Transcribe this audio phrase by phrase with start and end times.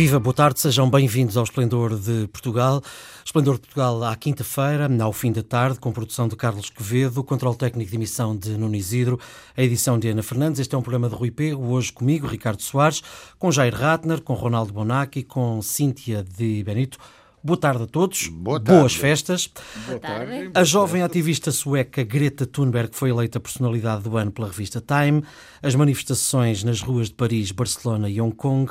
[0.00, 2.80] Viva, boa tarde, sejam bem-vindos ao Esplendor de Portugal.
[3.22, 7.54] Esplendor de Portugal à quinta-feira, ao fim da tarde, com produção de Carlos Quevedo, controle
[7.54, 9.20] técnico de emissão de Nuno Isidro,
[9.54, 10.58] a edição de Ana Fernandes.
[10.58, 13.02] Este é um programa de Rui Pego, hoje comigo, Ricardo Soares,
[13.38, 16.96] com Jair Ratner, com Ronaldo Bonacci, com Cíntia de Benito.
[17.42, 18.28] Boa tarde a todos.
[18.28, 18.80] Boa tarde.
[18.80, 19.50] Boas festas.
[19.86, 20.50] Boa tarde.
[20.54, 25.24] A jovem ativista sueca Greta Thunberg foi eleita personalidade do ano pela revista Time.
[25.62, 28.70] As manifestações nas ruas de Paris, Barcelona e Hong Kong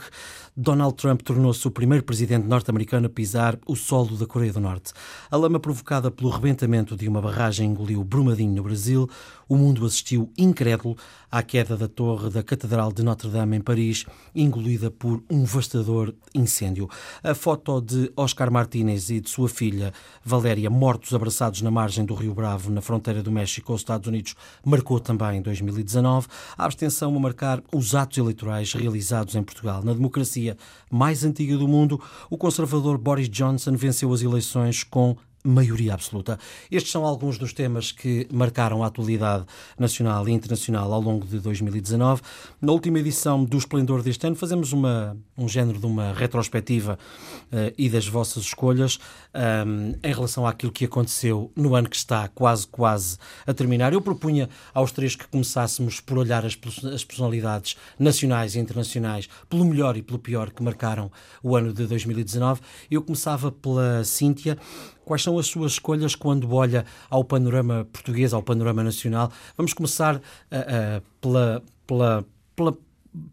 [0.62, 4.92] Donald Trump tornou-se o primeiro presidente norte-americano a pisar o solo da Coreia do Norte.
[5.32, 9.10] A lama provocada pelo rebentamento de uma barragem engoliu Brumadinho no Brasil.
[9.48, 10.98] O mundo assistiu incrédulo
[11.32, 14.06] à queda da torre da Catedral de Notre-Dame em Paris,
[14.36, 16.90] engolida por um devastador incêndio.
[17.24, 19.94] A foto de Oscar Martínez e de sua filha
[20.26, 24.10] Valéria mortos abraçados na margem do Rio Bravo, na fronteira do México com os Estados
[24.10, 26.28] Unidos, marcou também 2019.
[26.58, 29.82] A abstenção a marcar os atos eleitorais realizados em Portugal.
[29.84, 30.49] Na democracia
[30.90, 36.38] mais antiga do mundo, o conservador Boris Johnson venceu as eleições com maioria absoluta.
[36.70, 39.46] Estes são alguns dos temas que marcaram a atualidade
[39.78, 42.22] nacional e internacional ao longo de 2019.
[42.62, 47.00] Na última edição do Esplendor deste ano, fazemos uma, um género de uma retrospectiva
[47.46, 49.00] uh, e das vossas escolhas
[49.34, 53.94] um, em relação àquilo que aconteceu no ano que está quase, quase a terminar.
[53.94, 56.58] Eu propunha aos três que começássemos por olhar as,
[56.94, 61.86] as personalidades nacionais e internacionais pelo melhor e pelo pior que marcaram o ano de
[61.86, 62.62] 2019.
[62.92, 64.58] Eu começava pela Cíntia.
[65.06, 69.32] Quais são as suas escolhas quando olha ao panorama português, ao panorama nacional?
[69.58, 72.26] Vamos começar uh, uh, pela, pela,
[72.56, 72.78] pela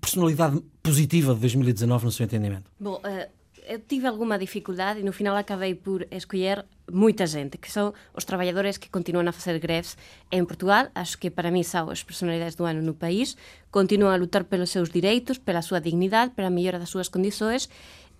[0.01, 2.71] personalidade positiva de 2019, no seu entendimento.
[2.81, 3.37] Bom, uh,
[3.69, 8.25] eu tive alguma dificuldade e no final acabei por escolher moita gente, que son os
[8.25, 9.99] traballadores que continúan a facer greves
[10.31, 13.37] en Portugal, acho que para mí são as personalidades do ano no país,
[13.75, 17.69] continúan a lutar pelos seus direitos, pela súa dignidade, pela mellora das súas condições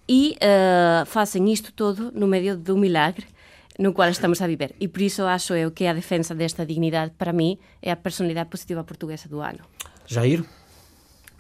[0.09, 3.27] e uh, isto todo no medio dun milagre
[3.79, 4.75] no cual estamos a viver.
[4.81, 8.51] E por iso acho eu que a defensa desta dignidade, para mim, é a personalidade
[8.51, 9.61] positiva portuguesa do ano.
[10.07, 10.45] Jair?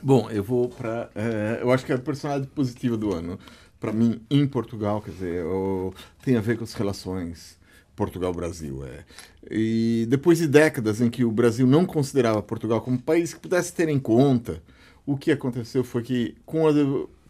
[0.02, 1.10] Bom, eu vou para.
[1.14, 3.38] É, eu acho que é a personalidade positiva do ano,
[3.80, 7.58] para mim, em Portugal, quer dizer, eu, tem a ver com as relações
[7.94, 8.84] Portugal-Brasil.
[8.84, 9.04] É.
[9.50, 13.40] E depois de décadas em que o Brasil não considerava Portugal como um país que
[13.40, 14.62] pudesse ter em conta,
[15.06, 16.72] o que aconteceu foi que, com a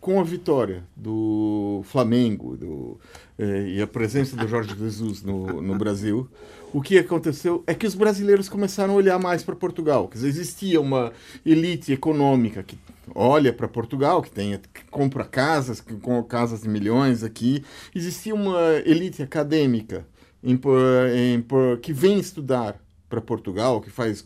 [0.07, 2.97] com a vitória do Flamengo do,
[3.37, 6.31] eh, e a presença do Jorge Jesus no, no Brasil,
[6.73, 10.07] o que aconteceu é que os brasileiros começaram a olhar mais para Portugal.
[10.07, 11.13] Quer dizer, existia uma
[11.45, 12.79] elite econômica que
[13.17, 17.65] olha para Portugal, que, tem, que compra casas, que com casas de milhões aqui.
[17.93, 20.07] Existia uma elite acadêmica
[20.41, 21.45] em, em,
[21.83, 22.81] que vem estudar
[23.17, 24.25] para Portugal, que faz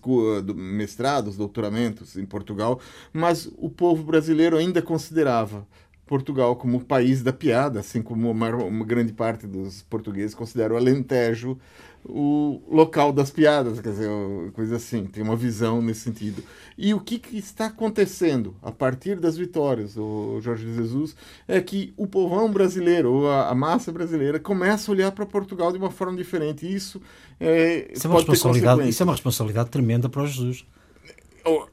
[0.55, 2.81] mestrados, doutoramentos em Portugal,
[3.13, 5.67] mas o povo brasileiro ainda considerava
[6.11, 10.75] Portugal como o país da piada, assim como uma, uma grande parte dos portugueses consideram
[10.75, 11.57] o Alentejo
[12.05, 14.09] o local das piadas, quer dizer,
[14.53, 16.43] coisa assim, tem uma visão nesse sentido.
[16.77, 21.15] E o que, que está acontecendo a partir das vitórias do Jorge Jesus
[21.47, 25.79] é que o povão brasileiro, a, a massa brasileira, começa a olhar para Portugal de
[25.79, 26.67] uma forma diferente.
[26.67, 27.03] E isso
[27.39, 30.65] é, isso é, uma responsabilidade, isso é uma responsabilidade tremenda para o Jesus.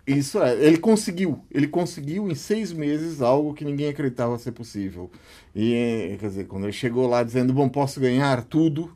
[0.06, 5.12] Isso é, ele conseguiu, ele conseguiu em seis meses algo que ninguém acreditava ser possível.
[5.56, 8.96] E quer dizer, quando ele chegou lá dizendo, bom, posso ganhar tudo,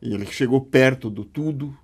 [0.00, 1.76] e ele chegou perto do tudo,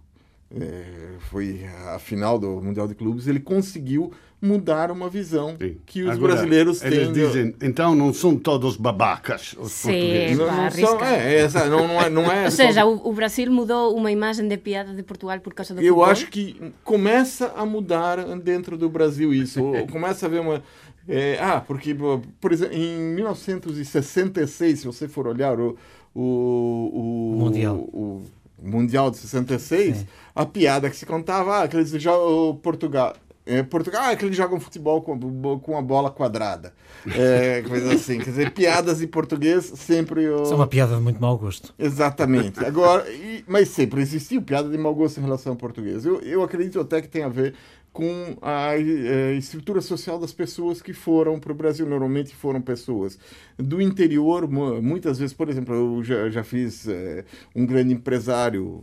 [0.61, 4.13] é, foi a final do Mundial de Clubes, ele conseguiu
[4.45, 5.79] mudar uma visão Sim.
[5.87, 6.93] que os Agora, brasileiros têm.
[6.93, 10.39] Eles dizem, então não são todos babacas os Sim, portugueses.
[10.39, 13.51] Não, não são, é, essa, não, não é, não é Ou seja, o, o, Brasil
[13.51, 16.05] mudou uma imagem de piada de Portugal por causa do Eu futebol?
[16.05, 19.61] acho que começa a mudar dentro do Brasil isso.
[19.91, 20.63] começa a ver uma...
[21.07, 21.95] É, ah, porque,
[22.41, 25.77] por exemplo, em 1966, se você for olhar o,
[26.15, 27.77] o, o Mundial.
[27.77, 30.07] O, o Mundial de 66, Sim.
[30.35, 33.15] a piada que se contava, ah, aqueles jogam Portugal.
[33.47, 36.73] É, Portugal, ah, que eles jogam futebol com, com a bola quadrada.
[37.07, 38.17] É, coisa assim.
[38.19, 40.25] Quer dizer, piadas em português sempre.
[40.25, 40.43] Eu...
[40.43, 41.75] Isso é uma piada de muito mau gosto.
[41.79, 42.65] Exatamente.
[42.65, 46.07] Agora, e, mas sempre existiu piada de mau gosto em relação ao português.
[46.07, 47.55] Eu, eu acredito até que tem a ver
[47.95, 51.87] com a, eh, estrutura social das pessoas que foram para o Brasil.
[51.87, 53.17] Normalmente foram pessoas
[53.57, 57.25] do interior, muitas vezes, por exemplo, eu já, já fiz é,
[57.55, 58.83] um grande empresário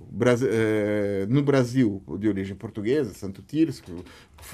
[0.49, 3.91] é, no Brasil de origem portuguesa, Santo Tirso, que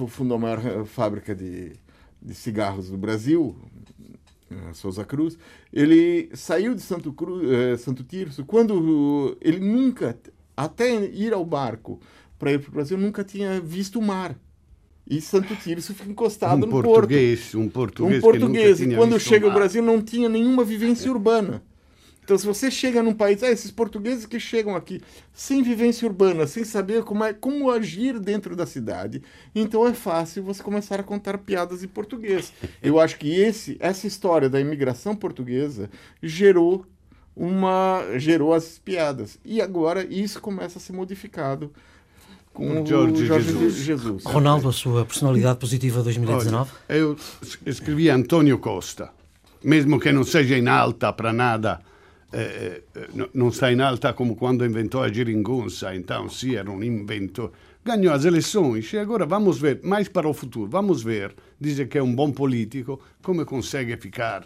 [0.07, 1.73] fundou a maior fábrica de,
[2.19, 3.55] de cigarros do Brasil,
[4.73, 5.37] Souza Cruz.
[5.71, 10.17] Ele saiu de Santo, Cruz, Santo Tirso quando ele nunca,
[10.55, 11.99] até ir ao barco
[12.39, 14.35] para ir para o Brasil, nunca tinha visto o mar
[15.09, 17.59] E Santo Tirso fica encostado um no português, porto.
[17.59, 18.81] Um português, um português.
[18.81, 21.63] e quando chega ao Brasil não tinha nenhuma vivência urbana.
[22.27, 24.99] Então, se você chega num país, ah, esses portugueses que chegam aqui
[25.31, 29.23] sem vivência urbana, sem saber como, é, como agir dentro da cidade,
[29.55, 32.51] então é fácil você começar a contar piadas em português.
[32.83, 35.89] Eu acho que esse, essa história da imigração portuguesa
[36.21, 36.85] gerou
[37.33, 39.39] uma gerou as piadas.
[39.45, 41.71] E agora isso começa a ser modificado
[42.57, 43.75] com o Jorge, Jorge Jesus.
[43.75, 44.23] Jesus.
[44.25, 46.71] Ronaldo, a sua personalidade positiva 2019?
[46.89, 47.15] Olha, eu
[47.63, 49.11] escrevi Antonio Costa,
[49.63, 51.79] mesmo que não seja em alta para nada,
[52.33, 56.83] eh, eh não está em alta como quando inventou a geringonça, então sim, era um
[56.83, 57.51] inventor.
[57.85, 61.99] Ganhou as eleições e agora vamos ver, mais para o futuro, vamos ver, diz que
[61.99, 64.43] é um bom político, como consegue ficar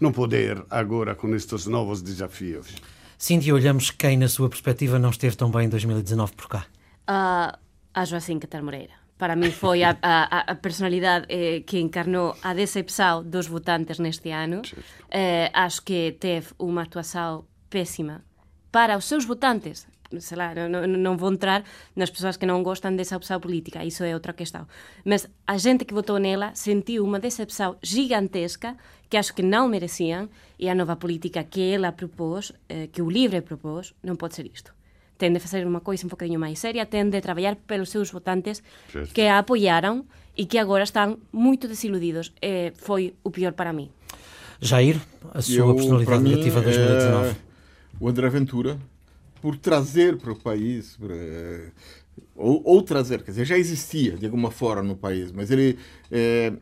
[0.00, 2.76] no poder agora com estes novos desafios.
[3.18, 6.66] Cíntia, olhamos quem, na sua perspectiva, não esteve tão bem em 2019 por cá
[7.06, 7.58] a,
[7.94, 9.02] a Joacín Catar Moreira.
[9.18, 14.34] Para mí foi a, a, a personalidade eh, que encarnou a decepção dos votantes neste
[14.34, 14.62] ano.
[15.10, 18.26] Eh, acho que teve unha actuação pésima
[18.74, 19.86] para os seus votantes.
[20.18, 21.62] Sei lá, non, non vou entrar
[21.94, 24.66] nas persoas que non gostan desa opção política, iso é outra questão.
[25.06, 28.74] Mas a gente que votou nela sentiu unha decepção gigantesca
[29.06, 33.08] que acho que non merecían e a nova política que ela propôs, eh, que o
[33.08, 34.74] LIVRE propôs, non pode ser isto
[35.22, 38.66] ten de facer unha coisa un bocadinho máis seria, ten de traballar pelos seus votantes
[38.90, 39.14] Certo.
[39.14, 42.34] que a apoiaron e que agora están moito desiludidos.
[42.42, 43.94] Eh, foi o pior para mí.
[44.58, 44.98] Jair,
[45.30, 47.28] a sua Eu, personalidade negativa de 2019.
[47.30, 47.36] É
[48.02, 48.78] o André Ventura,
[49.38, 51.14] por trazer para o país, para,
[52.34, 55.78] ou, ou, trazer, quer dizer, já existia de alguma forma no país, mas ele
[56.10, 56.52] é,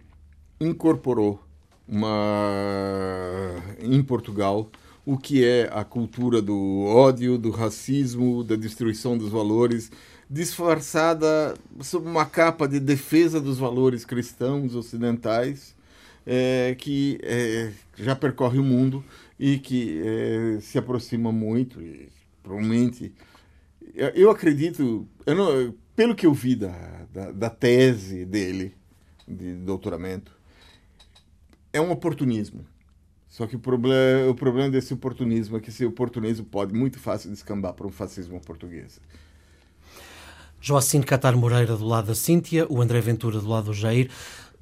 [0.60, 1.40] incorporou
[1.88, 4.68] uma em Portugal
[5.10, 9.90] o que é a cultura do ódio, do racismo, da destruição dos valores,
[10.30, 15.74] disfarçada sob uma capa de defesa dos valores cristãos ocidentais,
[16.24, 19.04] é, que é, já percorre o mundo
[19.36, 22.08] e que é, se aproxima muito, e,
[22.40, 23.12] provavelmente.
[24.14, 28.76] Eu acredito, eu não, pelo que eu vi da, da, da tese dele,
[29.26, 30.30] de doutoramento,
[31.72, 32.64] é um oportunismo
[33.30, 37.30] só que o problema, o problema desse oportunismo é que esse oportunismo pode muito fácil
[37.30, 39.00] descambar para um fascismo português.
[40.60, 44.10] Joacine Catar Moreira do lado da Cíntia, o André Ventura do lado do Jair.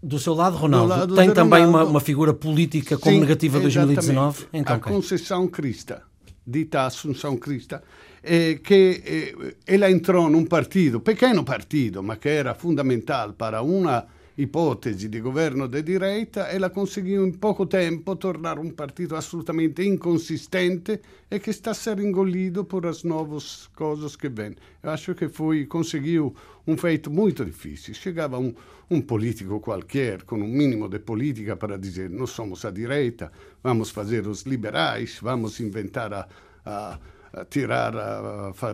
[0.02, 3.58] Do seu lado, Ronaldo, lado tem também Ronaldo, uma, uma, figura política como sim, negativa
[3.58, 4.46] 2019?
[4.52, 6.02] Então, a Conceição Crista,
[6.46, 7.82] dita Assunção Crista,
[8.22, 14.06] eh, que eh, ela entrou num partido, pequeno partido, mas que era fundamental para uma
[14.38, 19.82] ipotesi di governo di direita e la conseguiu in poco tempo tornare un partito assolutamente
[19.82, 24.54] inconsistente e che sta sendo engolido por as novas coisas que vêm.
[24.80, 26.32] Eu acho que foi, conseguiu
[26.66, 27.94] um feito muito difícil.
[27.94, 33.32] Chegava um, político qualquer com um mínimo de política para dizer nós somos a direita,
[33.60, 36.28] vamos fazer os liberais, vamos inventar a,
[36.64, 37.92] a tirar,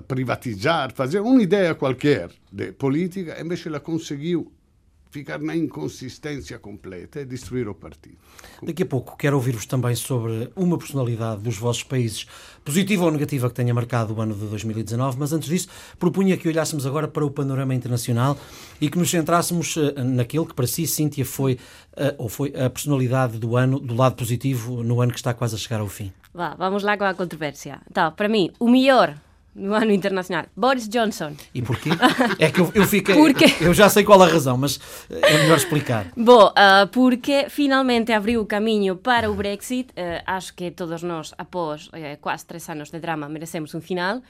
[0.07, 4.53] privatizar, fazer uma ideia qualquer de política, invece ela conseguiu
[5.15, 8.17] ficar na inconsistência completa, é destruir o partido.
[8.61, 12.27] Daqui a pouco quero ouvir-vos também sobre uma personalidade dos vossos países,
[12.65, 15.69] positiva ou negativa, que tenha marcado o ano de 2019, mas antes disso
[16.01, 18.37] propunha que olhássemos agora para o panorama internacional
[18.81, 21.61] e que nos centrássemos uh, naquilo que para si, Cíntia, foi,
[21.93, 25.55] uh, ou foi a personalidade do ano, do lado positivo, no ano que está quase
[25.55, 26.13] a chegar ao fim.
[26.35, 27.81] Vá, vamos lá com a controvérsia.
[27.89, 29.17] Então, para mim, o melhor
[29.55, 30.47] no ano internacional.
[30.57, 31.35] Boris Johnson.
[31.55, 31.91] E porquê?
[32.39, 33.15] É que eu, eu fiquei.
[33.15, 33.45] Porque...
[33.61, 34.81] Eu já sei qual a razão, mas
[35.11, 36.07] é melhor explicar.
[36.17, 39.91] Bom, uh, porque finalmente abriu o caminho para o Brexit.
[39.91, 44.21] Uh, acho que todos nós, após uh, quase três anos de drama, merecemos um final.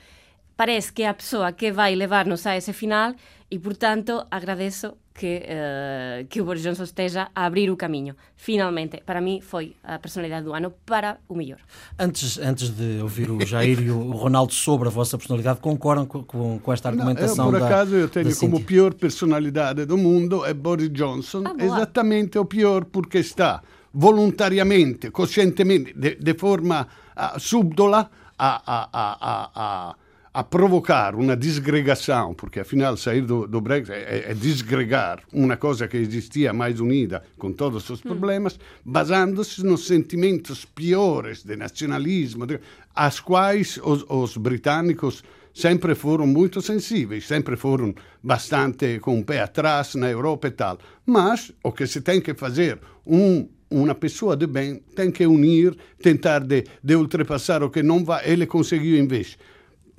[0.56, 3.14] Parece que é a pessoa que vai levar-nos a esse final
[3.50, 8.16] e, portanto, agradeço que, uh, que o Boris Johnson esteja a abrir o caminho.
[8.34, 11.58] Finalmente, para mim, foi a personalidade do ano para o melhor.
[11.98, 16.24] Antes, antes de ouvir o Jair e o Ronaldo sobre a vossa personalidade, concordam com,
[16.24, 17.50] com, com esta argumentação?
[17.50, 21.44] Não, eu, por acaso, da, eu tenho como pior personalidade do mundo é Boris Johnson,
[21.46, 28.88] ah, exatamente o pior porque está voluntariamente, conscientemente, de, de forma uh, subdola a, a,
[28.92, 29.96] a, a
[30.34, 35.86] a provocar uma desgregação, porque afinal sair do, do Brexit é, é, desgregar uma coisa
[35.86, 42.58] que existia mais unida com todos os problemas, basando-se nos sentimentos piores de nacionalismo, de,
[42.92, 45.22] às quais os, os britânicos
[45.54, 50.78] sempre foram muito sensíveis, sempre foram bastante com o pé atrás na Europa e tal.
[51.06, 55.76] Mas o que se tem que fazer, um uma pessoa de bem tem que unir,
[56.00, 59.36] tentar de, de ultrapassar o que não vai, ele conseguiu em vez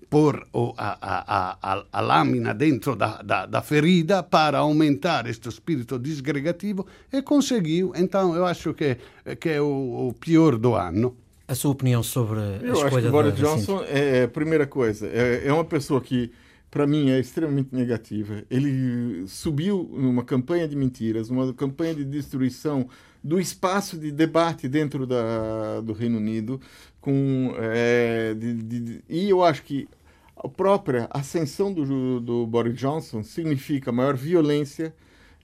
[0.10, 0.48] pôr
[0.78, 6.86] a, a, a, a lâmina dentro da, da, da, ferida para aumentar este espírito desgregativo
[7.12, 7.92] e conseguiu.
[7.96, 8.98] Então, eu acho que,
[9.40, 11.16] que é o, o pior do ano.
[11.48, 14.66] A sua opinião sobre a eu escolha acho que Boris da, Johnson é a primeira
[14.66, 15.08] coisa.
[15.08, 16.32] É, é uma pessoa que,
[16.72, 18.44] para mim, é extremamente negativa.
[18.50, 22.88] Ele subiu numa campanha de mentiras, uma campanha de destruição
[23.26, 26.62] do espaço de debate dentro da, do Reino Unido.
[27.02, 29.90] Com, é, de, de, e eu acho que
[30.38, 34.94] a própria ascensão do, do Boris Johnson significa maior violência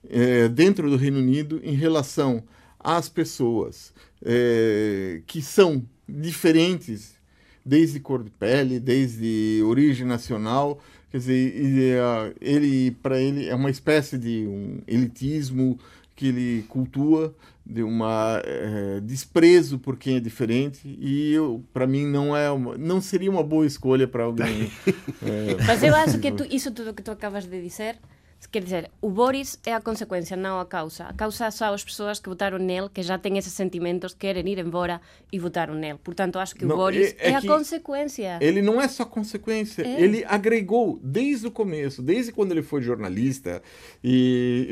[0.08, 2.44] é, dentro do Reino Unido em relação
[2.78, 3.92] às pessoas
[4.24, 7.16] é, que são diferentes,
[7.66, 10.80] desde cor de pele, desde origem nacional.
[11.10, 11.54] Quer dizer,
[12.40, 15.76] ele para ele é uma espécie de um elitismo
[16.14, 17.34] que ele cultua
[17.64, 21.34] de uma é, desprezo por quem é diferente e
[21.72, 24.70] para mim não é uma, não seria uma boa escolha para alguém
[25.22, 27.98] é, mas eu acho que tu, isso tudo que tu acabas de dizer
[28.50, 31.04] Quer dizer, o Boris é a consecuencia, non a causa.
[31.04, 34.58] A causa são as persoas que votaron nel, que já têm esses sentimentos, querem ir
[34.58, 35.98] embora e votaram nel.
[36.02, 38.38] Portanto, acho que o Boris é, é, é a consequência.
[38.40, 40.00] Ele não é só consequência, é.
[40.00, 43.62] ele agregou desde o começo, desde quando ele foi jornalista
[44.02, 44.68] e,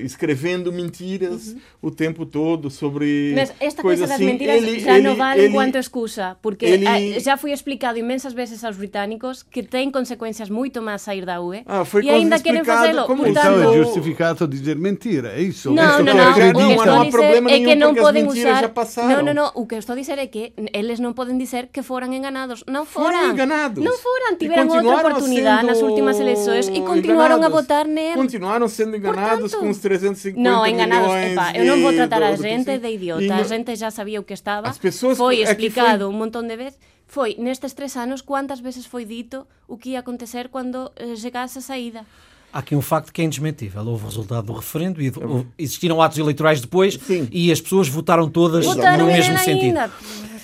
[0.00, 1.60] e escrevendo mentiras uhum.
[1.82, 5.42] o tempo todo sobre Mas esta coisa das assim, mentiras ele, já ele, não vale
[5.42, 6.86] ele, enquanto excusa, porque ele...
[6.86, 11.40] Eh, já foi explicado imensas vezes aos britânicos que tem consequências muito mais sair da
[11.40, 15.70] UE ah, foi e ainda querem fazê-lo como Portanto, então é dizer mentira, é isso?
[15.70, 18.72] Não, não, não, não, o que estou a dizer é que não podem usar...
[19.08, 21.82] Não, não, não, o que estou a dizer é que eles não podem dizer que
[21.82, 22.64] foram enganados.
[22.66, 23.18] Não foram.
[23.18, 23.84] Foram enganados.
[23.84, 27.58] Não foram, tiveram outra oportunidade nas últimas eleições e continuaram enganados.
[27.58, 28.16] a votar nele.
[28.16, 32.22] Continuaram sendo enganados Portanto, com os 350 não, enganados, milhões epá, eu não vou tratar
[32.22, 36.06] a gente de idiota, a gente já sabia o que estava, As pessoas foi explicado
[36.06, 36.14] foi...
[36.14, 40.00] un montón de veces foi nestes tres anos quantas veces foi dito o que ia
[40.00, 42.06] acontecer quando eh, chegasse a saída.
[42.52, 43.82] Há aqui um facto que é indesmentível.
[43.86, 45.10] Houve o resultado do referendo e
[45.58, 47.26] existiram atos eleitorais depois Sim.
[47.32, 49.78] e as pessoas votaram todas votaram no mesmo sentido.
[49.78, 49.90] Ainda.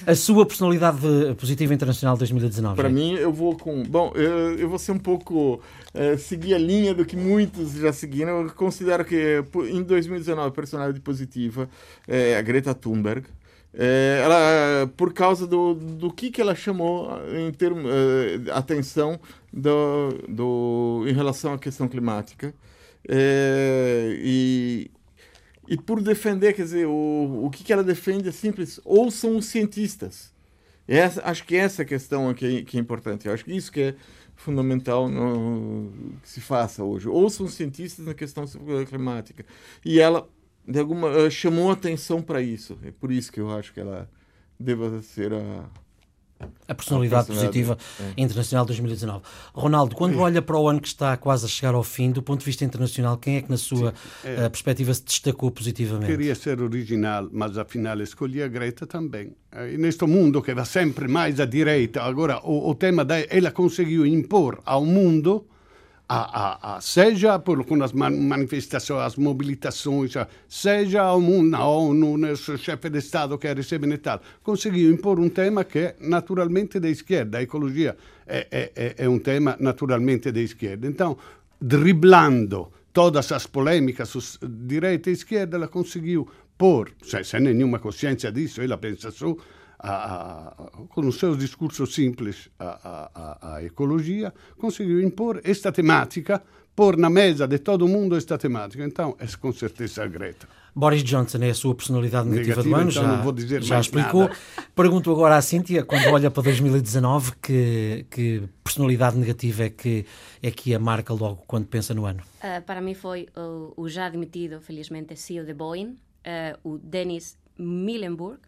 [0.06, 1.00] A sua personalidade
[1.38, 2.76] positiva internacional de 2019?
[2.76, 3.82] Para mim, eu vou com.
[3.82, 5.60] Bom, eu, eu vou ser um pouco.
[5.92, 8.42] É, seguir a linha do que muitos já seguiram.
[8.42, 11.68] Eu considero que em 2019 a personalidade positiva
[12.06, 13.26] é a Greta Thunberg.
[13.74, 19.20] É, ela, por causa do, do que, que ela chamou em termos é, atenção
[19.52, 22.54] do, do, em relação à questão climática.
[23.08, 24.90] É, e,
[25.68, 29.46] e por defender, quer dizer, o, o que, que ela defende é simples, ouçam os
[29.46, 30.32] cientistas.
[30.86, 33.28] Essa, acho que essa é questão que, que é importante.
[33.28, 33.94] Eu acho que isso que é
[34.34, 37.08] fundamental no, que se faça hoje.
[37.08, 38.44] Ouçam os cientistas na questão
[38.88, 39.44] climática.
[39.84, 40.26] E ela
[40.68, 42.78] de alguma chamou atenção para isso.
[42.84, 44.08] É por isso que eu acho que ela
[44.60, 45.64] deva ser a
[46.68, 48.12] a personalidade, positiva é.
[48.22, 49.22] internacional 2019.
[49.52, 50.18] Ronaldo, quando é.
[50.18, 52.64] olha para o ano que está quase a chegar ao fim, do ponto de vista
[52.64, 54.48] internacional, quem é que na sua é.
[54.48, 56.06] perspectiva se destacou positivamente?
[56.06, 59.34] Queria ser original, mas afinal escolhi a Greta também.
[59.72, 63.50] E neste mundo que vai sempre mais à direita, agora o, o tema da ela
[63.50, 65.44] conseguiu impor ao mundo
[66.08, 70.14] a, a, a, seja por, com as manifestações, as mobilizações,
[70.48, 71.02] seja
[71.42, 75.96] na ONU, no chefe de Estado que recebe Natal, conseguiu impor um tema que é
[76.00, 77.38] naturalmente da esquerda.
[77.38, 77.94] A ecologia
[78.26, 80.86] é, é, é um tema naturalmente da esquerda.
[80.86, 81.18] Então,
[81.60, 88.62] driblando todas as polêmicas direita e esquerda, ela conseguiu pôr, sem, sem nenhuma consciência disso,
[88.62, 89.36] ela pensa só,
[89.78, 90.52] a, a,
[90.88, 96.42] com os seus discursos simples à ecologia, conseguiu impor esta temática,
[96.74, 98.84] pôr na mesa de todo o mundo esta temática.
[98.84, 100.48] Então, é com certeza a Greta.
[100.74, 103.62] Boris Johnson é a sua personalidade negativa, negativa do ano, então já, não vou dizer
[103.64, 104.22] já explicou.
[104.22, 104.36] Nada.
[104.76, 110.06] Pergunto agora à Cíntia, quando olha para 2019, que, que personalidade negativa é que,
[110.40, 112.20] é que a marca logo quando pensa no ano?
[112.38, 117.36] Uh, para mim foi o, o, já admitido, felizmente, CEO de Boeing, uh, o Dennis
[117.58, 118.38] Millenburg,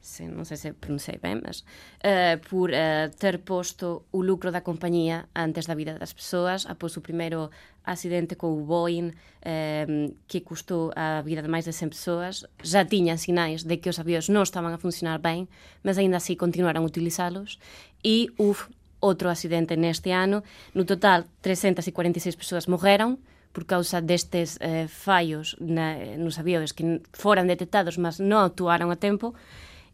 [0.00, 1.62] se, non sei se pronunciei ben, mas
[2.02, 6.96] uh, por uh, ter posto o lucro da compañía antes da vida das persoas, após
[6.96, 7.52] o primeiro
[7.84, 13.20] accidente co Boeing uh, que custou a vida de máis de 100 persoas, já tiñan
[13.20, 15.46] sinais de que os avións non estaban a funcionar ben,
[15.84, 17.60] mas aínda así continuaron a utilizalos.
[18.00, 23.20] E uf, outro accidente neste ano, no total 346 persoas morreron,
[23.52, 28.98] por causa destes eh, fallos na, nos avións que foran detectados mas non actuaron a
[28.98, 29.34] tempo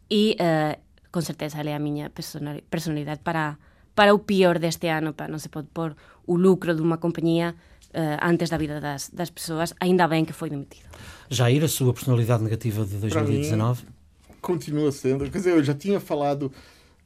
[0.09, 0.75] e uh,
[1.11, 3.59] con certeza é a miña personalidade para,
[3.95, 5.95] para o pior deste ano, para non se pode pôr
[6.27, 7.55] o lucro dunha compañía
[7.95, 10.87] uh, antes da vida das, das persoas, ainda ben que foi demitido.
[11.29, 13.83] Jair, a sua personalidade negativa de 2019?
[13.83, 13.97] Mim,
[14.41, 16.51] continua sendo, quer dizer, eu já tinha falado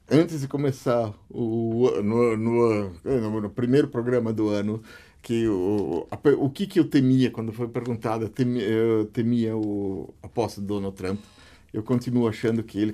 [0.10, 4.81] antes de começar o, no, no, no primeiro programa do ano,
[5.22, 9.55] que o, a, o que, que eu temia quando foi perguntado, eu temia, eu temia
[9.55, 11.20] o, a posse do Donald Trump.
[11.74, 12.94] Eu continuo achando que ele,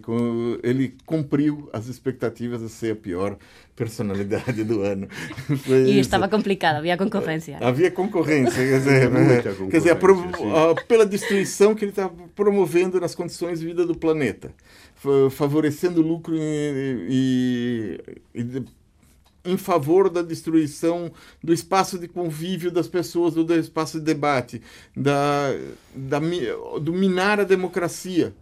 [0.62, 3.36] ele cumpriu as expectativas de ser a pior
[3.76, 5.08] personalidade do ano.
[5.66, 6.02] Foi e isso.
[6.02, 7.58] estava complicado, havia concorrência.
[7.62, 13.00] Havia concorrência, quer dizer, concorrência, quer dizer a, a, pela destruição que ele está promovendo
[13.00, 14.52] nas condições de vida do planeta,
[15.32, 18.00] favorecendo lucro e,
[18.36, 18.64] e, e
[19.44, 21.12] em favor da destruição
[21.44, 24.62] do espaço de convívio das pessoas, do espaço de debate,
[24.96, 25.52] da,
[25.96, 26.20] da,
[26.80, 28.36] do minar a democracia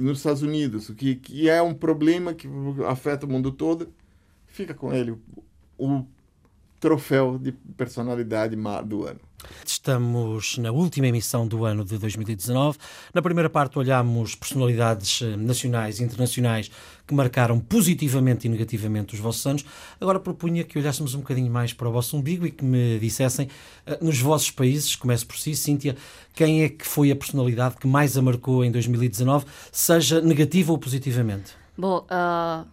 [0.00, 2.48] nos Estados Unidos, que, que é um problema que
[2.88, 3.92] afeta o mundo todo,
[4.46, 5.16] fica com ele
[5.76, 6.04] o
[6.82, 9.20] troféu de personalidade do ano.
[9.64, 12.76] Estamos na última emissão do ano de 2019.
[13.14, 16.70] Na primeira parte olhamos personalidades eh, nacionais e internacionais
[17.06, 19.64] que marcaram positivamente e negativamente os vossos anos.
[20.00, 23.48] Agora propunha que olhássemos um bocadinho mais para o vosso umbigo e que me dissessem,
[23.86, 25.96] eh, nos vossos países, começo por si, Cíntia,
[26.34, 30.78] quem é que foi a personalidade que mais a marcou em 2019, seja negativa ou
[30.78, 31.52] positivamente?
[31.78, 32.66] Bom, uh,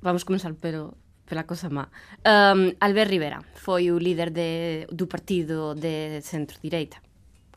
[0.00, 0.94] vamos começar pelo
[1.26, 1.90] pela cosa má.
[2.24, 7.02] Um, Albert Rivera foi o líder de, do partido de centro-direita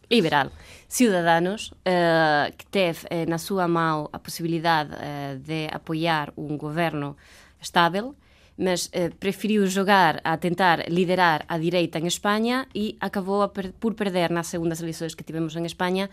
[0.09, 0.51] liberal,
[0.87, 7.15] Ciudadanos, uh, que teve uh, na súa mão a posibilidade uh, de apoiar un governo
[7.61, 8.15] estável,
[8.57, 13.93] mas uh, preferiu jogar a tentar liderar a direita en España e acabou per por
[13.93, 16.09] perder nas segundas eleições que tivemos en España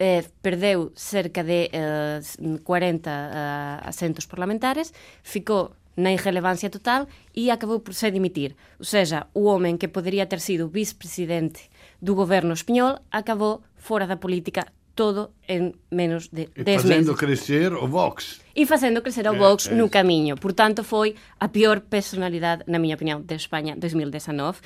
[0.00, 2.20] eh, perdeu cerca de eh,
[2.64, 8.56] 40 eh, asentos parlamentares, ficou na irrelevancia total e acabou por se dimitir.
[8.78, 11.70] Ou seja, o homem que poderia ter sido vice-presidente
[12.00, 16.84] do governo espanhol acabou fora da política todo en menos de 10 meses.
[16.84, 18.40] E facendo crescer o Vox.
[18.54, 19.74] E facendo crescer o Vox é, é.
[19.74, 20.36] no camiño.
[20.36, 24.60] Portanto, foi a pior personalidade, na miña opinión, de España 2019.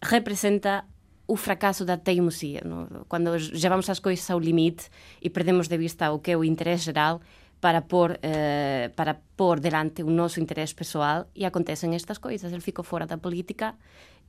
[0.00, 0.88] Representa
[1.26, 2.62] o fracaso da teimosia.
[2.64, 3.04] No?
[3.08, 4.88] Cando levamos as coisas ao limite
[5.20, 7.20] e perdemos de vista o que é o interés geral,
[7.64, 12.52] para pôr, eh, para pôr delante o noso interés pessoal e acontecen estas coisas.
[12.52, 13.80] El ficou fora da política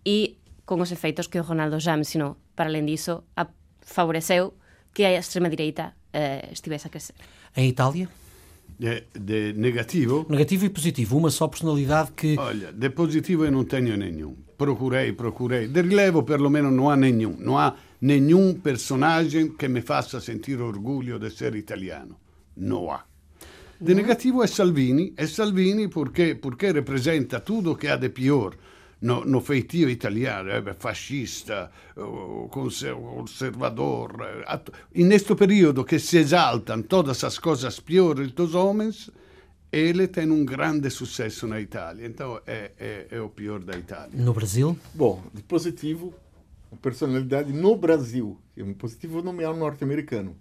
[0.07, 2.39] e con os efeitos que o Ronaldo já mencionou.
[2.55, 3.51] Para além disso, a,
[3.83, 4.55] favoreceu
[4.95, 7.19] que a extrema-direita eh, estivesse a crescer.
[7.59, 8.07] Em Itália?
[8.79, 10.25] De, de, negativo?
[10.29, 11.17] Negativo e positivo.
[11.17, 12.39] Uma só personalidade que...
[12.39, 14.33] Olha, de positivo eu não tenho nenhum.
[14.57, 15.67] Procurei, procurei.
[15.67, 17.35] De relevo, pelo menos, não há nenhum.
[17.37, 22.15] Não há nenhum personagem que me faça sentir orgulho de ser italiano.
[22.55, 23.03] Não há.
[23.79, 28.55] De negativo é Salvini, é Salvini porque, porque representa tudo que há de pior
[29.01, 31.69] no, no feitio italiano, é fascista,
[32.49, 34.13] conservador.
[34.93, 39.11] E neste período que se exaltam todas as coisas piores dos homens,
[39.71, 42.07] ele tem um grande sucesso na Itália.
[42.07, 44.11] Então é, é, é o pior da Itália.
[44.13, 44.77] No Brasil?
[44.93, 46.13] Bom, de positivo,
[46.81, 48.39] personalidade no Brasil.
[48.57, 50.35] Um positivo nomear um norte-americano.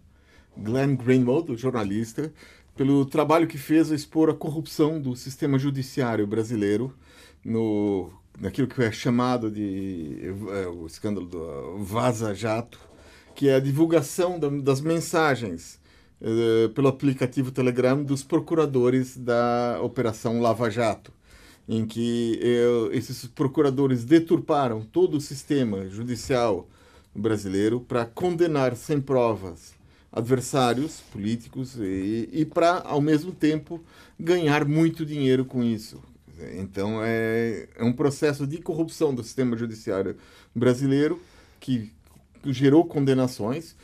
[0.57, 2.33] Glenn Greenwald, o jornalista,
[2.75, 6.93] pelo trabalho que fez a expor a corrupção do sistema judiciário brasileiro
[7.45, 8.11] no
[8.41, 10.19] naquilo que é chamado de
[10.53, 12.81] é, o escândalo do Vaza Jato,
[13.35, 15.81] que é a divulgação da, das mensagens
[16.21, 21.13] é, pelo aplicativo Telegram dos procuradores da Operação Lava Jato,
[21.69, 26.69] em que é, esses procuradores deturparam todo o sistema judicial
[27.15, 29.75] brasileiro para condenar sem provas
[30.15, 33.83] adversários políticos e, e para, ao mesmo tempo,
[34.19, 36.01] ganhar muito dinheiro com isso.
[36.57, 40.17] Então, é, é um processo de corrupção do sistema judiciário
[40.55, 41.21] brasileiro
[41.59, 41.93] que,
[42.47, 43.75] gerou condenações.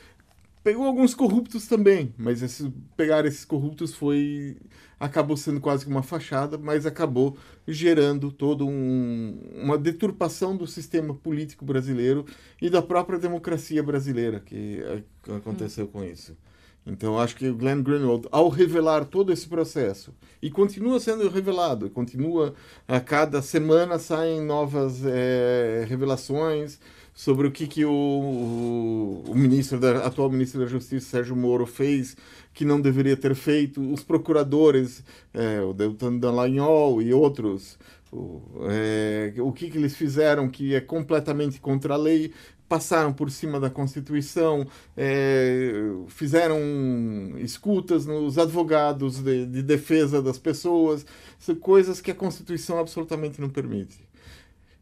[0.63, 4.57] Pegou alguns corruptos também, mas esse, pegar esses corruptos foi
[4.99, 7.35] acabou sendo quase que uma fachada, mas acabou
[7.67, 12.23] gerando toda um, uma deturpação do sistema político brasileiro
[12.61, 14.79] e da própria democracia brasileira que,
[15.23, 15.89] que aconteceu hum.
[15.91, 16.37] com isso.
[16.85, 21.89] Então, acho que o Glenn Greenwald, ao revelar todo esse processo, e continua sendo revelado,
[21.91, 22.55] continua,
[22.87, 26.79] a cada semana saem novas é, revelações
[27.21, 31.67] sobre o que, que o, o, o ministro da, atual ministro da Justiça, Sérgio Moro,
[31.67, 32.17] fez
[32.51, 37.77] que não deveria ter feito, os procuradores, é, o Deltan Dallagnol e outros,
[38.11, 42.33] o, é, o que, que eles fizeram que é completamente contra a lei,
[42.67, 44.65] passaram por cima da Constituição,
[44.97, 45.73] é,
[46.07, 46.57] fizeram
[47.37, 51.05] escutas nos advogados de, de defesa das pessoas,
[51.59, 54.09] coisas que a Constituição absolutamente não permite.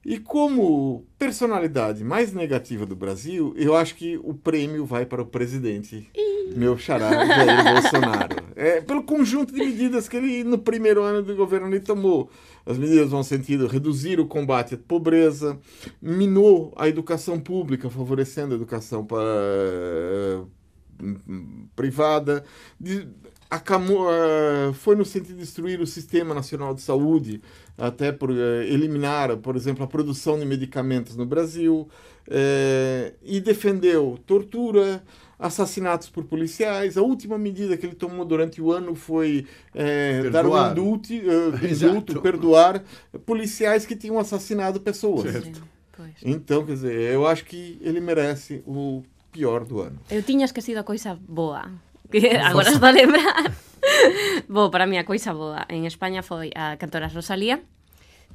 [0.05, 5.25] E como personalidade mais negativa do Brasil, eu acho que o prêmio vai para o
[5.25, 6.09] presidente
[6.55, 8.35] meu xará Jair Bolsonaro.
[8.55, 12.29] É, pelo conjunto de medidas que ele, no primeiro ano do governo, ele tomou.
[12.65, 15.59] As medidas vão sentido reduzir o combate à pobreza,
[16.01, 19.21] minou a educação pública, favorecendo a educação para,
[21.75, 22.43] privada,
[22.79, 23.07] de,
[23.49, 24.07] acamou,
[24.73, 27.41] foi no sentido de destruir o Sistema Nacional de Saúde,
[27.77, 31.89] até por eliminar, por exemplo, a produção de medicamentos no Brasil,
[32.29, 35.03] é, e defendeu tortura,
[35.39, 36.97] assassinatos por policiais.
[36.97, 41.65] A última medida que ele tomou durante o ano foi é, dar um indulto, uh,
[41.65, 42.83] indulto perdoar
[43.25, 45.31] policiais que tinham assassinado pessoas.
[45.31, 45.63] Certo.
[46.23, 49.99] Então, quer dizer, eu acho que ele merece o pior do ano.
[50.09, 51.69] Eu tinha esquecido a coisa boa.
[52.11, 53.51] que agora está a lembrar.
[54.47, 57.61] Bo, para mí a coisa boa en España foi a cantora Rosalía,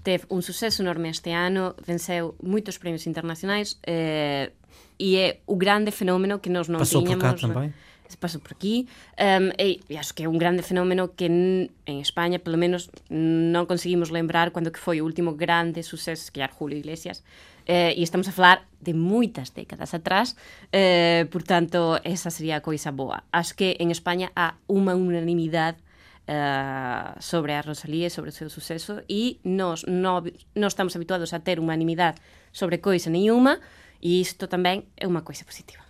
[0.02, 4.52] teve un suceso enorme este ano, venceu moitos premios internacionais eh,
[4.98, 7.24] e é o grande fenómeno que nós non Pasou tiñamos.
[7.24, 7.70] Pasou por cá tamén?
[8.04, 8.18] Também?
[8.20, 8.86] Pasou por aquí
[9.18, 12.90] um, e, e acho que é un grande fenómeno que en, en España, pelo menos,
[13.10, 17.24] non conseguimos lembrar cando que foi o último grande suceso que era Julio Iglesias
[17.66, 20.36] eh, e estamos a falar de moitas décadas atrás
[20.72, 25.80] eh, portanto, esa sería a coisa boa acho que en España há unha unanimidade
[26.28, 30.24] uh, sobre a Rosalía e sobre o seu suceso e nós non,
[30.56, 32.20] non estamos habituados a ter unanimidade
[32.52, 33.60] sobre coisa nenhuma
[34.00, 35.83] e isto tamén é unha coisa positiva.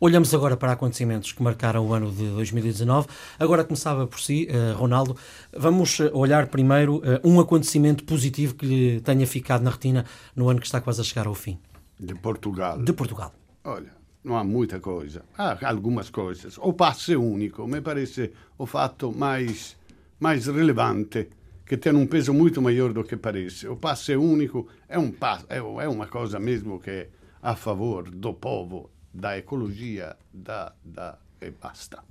[0.00, 3.08] Olhamos agora para acontecimentos que marcaram o ano de 2019.
[3.36, 5.16] Agora começava por si, uh, Ronaldo.
[5.52, 10.04] Vamos eh, olhar primeiro uh, um acontecimento positivo que lhe tenha ficado na retina
[10.36, 11.58] no ano que está quase a chegar ao fim.
[11.98, 12.78] De Portugal.
[12.78, 13.34] De Portugal.
[13.64, 13.90] Olha,
[14.22, 15.24] não há muita coisa.
[15.36, 16.56] Há algumas coisas.
[16.58, 19.76] O passe único me parece o fato mais
[20.20, 21.28] mais relevante,
[21.66, 23.66] que tem um peso muito maior do que parece.
[23.66, 27.08] O passe único é, um passo, é, é uma coisa mesmo que é
[27.42, 32.02] a favor do povo, da ecologia, da, da e basta.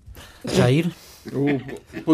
[0.45, 0.91] Jair?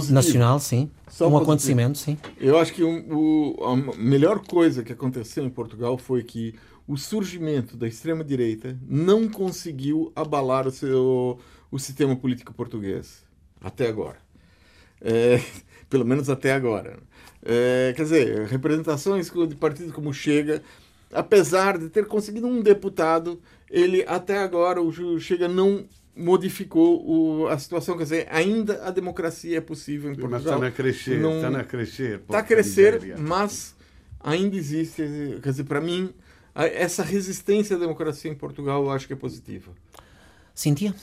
[0.09, 0.89] Nacional, sim.
[1.07, 1.43] Só um positivo.
[1.43, 2.17] acontecimento, sim.
[2.39, 6.55] Eu acho que o, a melhor coisa que aconteceu em Portugal foi que
[6.87, 11.39] o surgimento da extrema-direita não conseguiu abalar o, seu,
[11.71, 13.23] o sistema político português
[13.61, 14.17] até agora.
[14.99, 15.39] É,
[15.89, 16.97] pelo menos até agora.
[17.45, 20.61] É, quer dizer, representações de partidos como Chega,
[21.11, 27.57] apesar de ter conseguido um deputado, ele até agora, o Chega não modificou o, a
[27.57, 30.41] situação, quer dizer, ainda a democracia é possível em Portugal.
[30.41, 32.19] Mas está a crescer, não, está a crescer.
[32.19, 33.75] Está a crescer, mas
[34.19, 35.01] ainda existe,
[35.41, 36.13] quer dizer, para mim,
[36.55, 39.71] essa resistência à democracia em Portugal eu acho que é positiva.
[40.53, 40.93] Cíntia?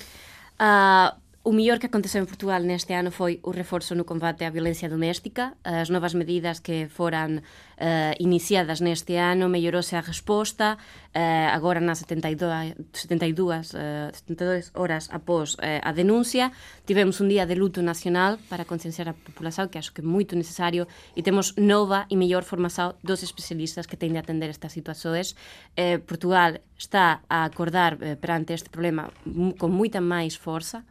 [0.60, 4.52] Uh, O mellor que aconteceu en Portugal neste ano foi o reforzo no combate á
[4.52, 5.56] violencia doméstica.
[5.64, 12.04] As novas medidas que foran uh, iniciadas neste ano mellorose a resposta uh, agora nas
[12.04, 16.52] 72, 72, uh, 72 horas após uh, a denuncia.
[16.84, 20.36] Tivemos un día de luto nacional para concienciar a populación, que acho que é moito
[20.36, 25.32] necesario, e temos nova e mellor formación dos especialistas que ten de atender estas situacións.
[25.72, 29.08] Uh, Portugal está a acordar uh, perante este problema
[29.56, 30.84] con moita máis forza,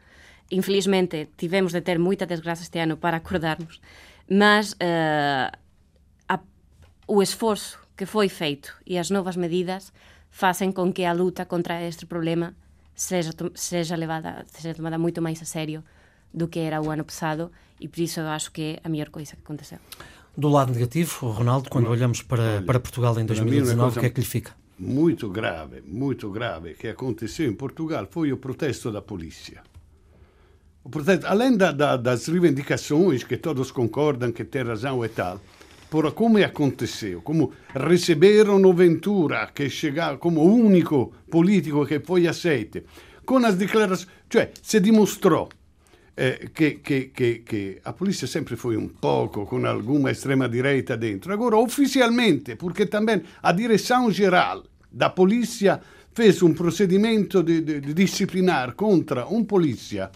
[0.51, 3.81] infelizmente tivemos de ter moita desgraça este ano para acordarnos,
[4.29, 5.51] mas uh,
[6.27, 6.39] a,
[7.07, 9.93] o esforzo que foi feito e as novas medidas
[10.31, 12.53] facen con que a luta contra este problema
[12.95, 15.83] seja, seja levada, seja tomada moito máis a sério
[16.33, 19.09] do que era o ano passado e por isso eu acho que é a melhor
[19.09, 19.79] coisa que aconteceu.
[20.37, 24.21] Do lado negativo, Ronaldo, quando olhamos para, para Portugal em 2019, o que é que
[24.21, 24.53] lhe fica?
[24.77, 29.61] Muito grave, muito grave que aconteceu em Portugal foi o protesto da polícia.
[30.91, 35.39] Portanto, além da, da, das reivindicações que todos concordam que tem razão e tal,
[35.89, 42.83] por como aconteceu, como receberam Ventura, que chegava como único político que foi aceito,
[43.25, 45.49] com as declarações, cioè se dimostrou
[46.15, 51.31] eh, che, che, a polizia sempre foi un poco con alguma estrema direita dentro.
[51.31, 55.79] Agora, ufficialmente, perché também a direção geral da polizia
[56.11, 60.09] fez um procedimento disciplinar contra um polizia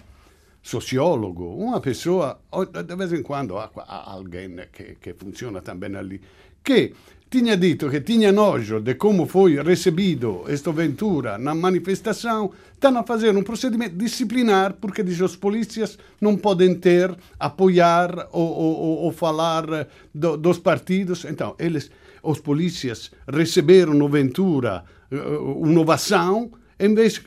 [0.66, 6.20] sociologo, una persona, di vez in quando ha, ha alguien che, che, funziona também ali,
[6.62, 6.94] che
[7.28, 13.04] tinha dito che tinha nojo de como foi recebido esta aventura na manifestação, estão a
[13.04, 19.66] fazer um procedimento disciplinar porque diz os polícias não podem ter, apoiar ou, falar
[20.14, 21.26] do, dos partidos.
[21.26, 27.22] Então, eles, os polícias receberam Ventura uma ovação, em vez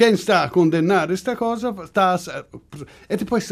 [0.00, 2.44] quem está a condenar esta cosa está a...
[3.06, 3.46] e depois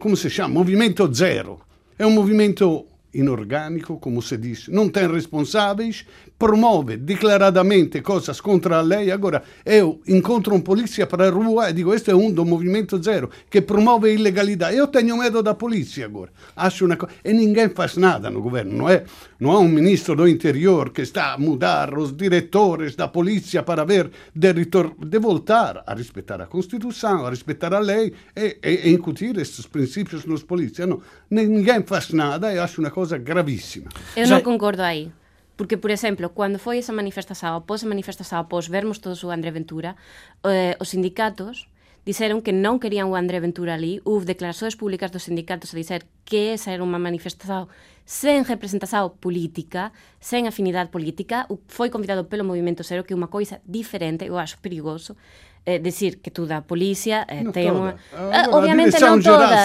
[0.00, 1.60] como se chama movimento zero.
[1.96, 6.04] É um movimento inorgânico, como se diz, não tem responsáveis,
[6.40, 9.10] promove declaradamente coisas contra a lei.
[9.12, 13.00] Agora, eu encontro um polícia para a rua e digo: Este é um do Movimento
[13.02, 14.74] Zero que promove ilegalidade.
[14.74, 16.30] Eu tenho medo da polícia agora.
[16.56, 17.14] Acho uma coisa.
[17.22, 19.04] E ninguém faz nada no governo, não é?
[19.38, 23.84] Não há um ministro do interior que está a mudar os diretores da polícia para
[23.84, 24.94] ver de, retor...
[24.98, 29.66] de voltar a respeitar a Constituição, a respeitar a lei e, e, e incutir estes
[29.66, 30.88] princípios nos polícias.
[30.88, 33.90] Não, ninguém faz nada e acho uma coisa gravíssima.
[34.16, 35.12] Eu não concordo aí.
[35.60, 39.52] Porque, por exemplo, cando foi esa manifestação, após a manifestação, após vermos todos o André
[39.52, 39.92] Ventura,
[40.40, 41.68] eh, os sindicatos
[42.08, 44.00] disseron que non querían o André Ventura ali.
[44.08, 47.68] Houve declaracións públicas dos sindicatos a dizer que esa era unha manifestación
[48.08, 51.44] sen representación política, sen afinidade política.
[51.68, 55.20] Foi convidado pelo Movimento Cero, que é unha coisa diferente, eu acho perigoso,
[55.68, 58.00] eh, decir que toda a policía eh, ten unha...
[58.16, 59.60] Eh, obviamente non toda,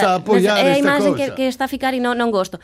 [0.60, 2.60] é a imagen que, que está a ficar e non, non gosto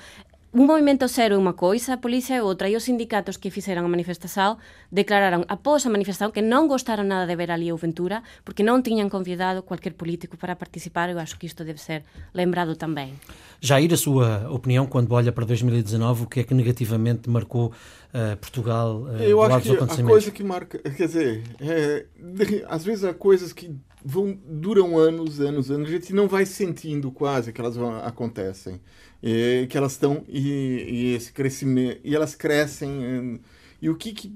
[0.53, 3.87] un movimento cero é unha coisa, a policía é outra, e os sindicatos que fixeran
[3.87, 4.59] a manifestación
[4.91, 8.83] declararon após a manifestación que non gostaron nada de ver ali o Ventura, porque non
[8.83, 12.03] tiñan convidado cualquier político para participar, eu acho que isto debe ser
[12.35, 13.15] lembrado tamén.
[13.63, 17.71] Jair, a súa opinião, quando olha para 2019, o que é que negativamente marcou
[18.11, 22.83] uh, Portugal uh, Eu acho que a coisa que marca, quer dizer, é, de, às
[22.83, 23.71] vezes há coisas que
[24.03, 28.81] vão duram anos, anos, anos, a gente não vai sentindo quase que elas vão, acontecem.
[29.23, 30.49] É, que elas estão e,
[30.89, 33.39] e, esse crescimento e elas crescem
[33.79, 34.35] e o que, que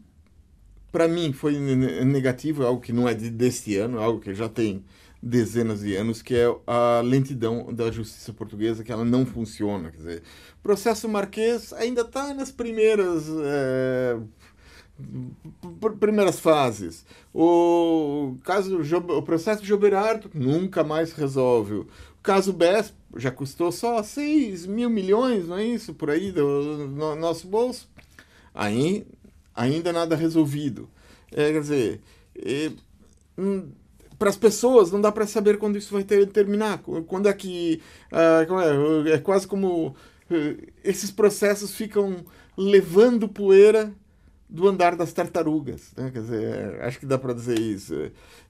[0.91, 4.85] para mim foi negativo algo que não é de, deste ano algo que já tem
[5.23, 9.89] dezenas de anos que é a lentidão da justiça portuguesa que ela não funciona.
[9.89, 10.23] Quer dizer
[10.59, 14.19] o processo Marquês ainda está nas primeiras é,
[15.99, 17.05] primeiras fases.
[17.33, 21.85] O caso o processo de Joberardo nunca mais resolve
[22.25, 25.93] caso BES já custou só 6 mil milhões, não é isso?
[25.93, 27.87] Por aí, do, no nosso bolso.
[28.53, 29.05] Aí,
[29.53, 30.89] ainda nada resolvido.
[31.31, 32.01] É, quer dizer,
[32.35, 32.71] é,
[33.37, 33.69] hum,
[34.17, 36.79] para as pessoas não dá para saber quando isso vai ter, terminar.
[37.07, 37.81] Quando é que.
[38.11, 38.45] Ah,
[39.07, 39.95] é, é quase como.
[40.29, 42.25] Eh, esses processos ficam
[42.57, 43.93] levando poeira
[44.49, 45.91] do andar das tartarugas.
[45.95, 46.11] Né?
[46.11, 47.93] Quer dizer, acho que dá para dizer isso.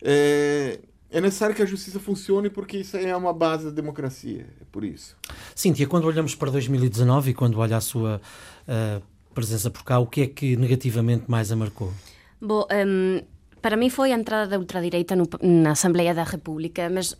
[0.02, 0.80] É,
[1.10, 4.84] é necessário que a justiça funcione porque isso é uma base da democracia, é por
[4.84, 5.16] isso.
[5.54, 8.22] Cíntia, quando olhamos para 2019 e quando olha a sua
[8.68, 9.02] uh,
[9.34, 11.94] presença por cá, o que é que negativamente mais a marcou?
[12.42, 13.22] Bom, um,
[13.62, 17.16] para mim foi a entrada da ultradireita no, na Assembleia da República, mas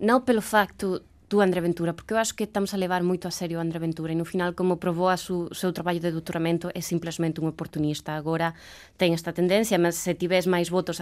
[0.00, 1.00] não pelo facto
[1.32, 3.80] tú, André Ventura, porque eu acho que estamos a levar moito a serio a André
[3.80, 7.48] Ventura e no final, como provou a su, seu traballo de doutoramento, é simplemente un
[7.48, 8.20] oportunista.
[8.20, 8.52] Agora
[9.00, 11.00] ten esta tendencia, mas se tives máis votos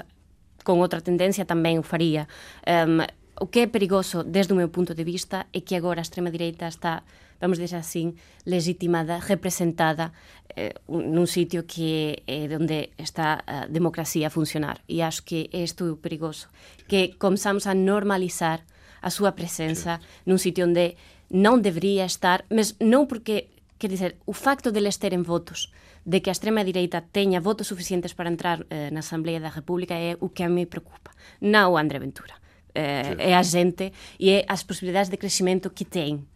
[0.63, 2.31] con outra tendencia tamén o faría.
[2.63, 3.03] Um,
[3.43, 6.31] o que é perigoso desde o meu punto de vista é que agora a extrema
[6.31, 7.03] direita está,
[7.43, 8.15] vamos dizer así,
[8.47, 10.15] legitimada, representada
[10.55, 14.79] eh, nun sitio que é eh, onde está a democracia a funcionar.
[14.87, 16.47] E acho que isto é o perigoso,
[16.87, 18.63] que comenzamos a normalizar
[19.01, 20.97] a súa presenza nun sitio onde
[21.31, 25.73] non debería estar, mas non porque, quer dizer, o facto de eles terem votos,
[26.05, 29.95] de que a extrema direita teña votos suficientes para entrar eh, na Asamblea da República
[29.95, 31.13] é o que a me preocupa.
[31.45, 32.41] Non o André Ventura.
[32.75, 36.27] Eh, é a gente e é as posibilidades de crescimento que ten.